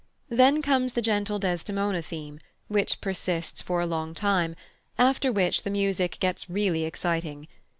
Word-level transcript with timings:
Then 0.29 0.63
comes 0.63 0.93
the 0.93 1.01
gentle 1.03 1.37
Desdemona 1.37 2.01
theme, 2.01 2.39
which 2.69 3.01
persists 3.01 3.61
for 3.61 3.81
a 3.81 3.85
long 3.85 4.15
time, 4.15 4.55
after 4.97 5.31
which 5.31 5.61
the 5.61 5.69
music 5.69 6.17
gets 6.19 6.49
really 6.49 6.85
exciting. 6.85 7.47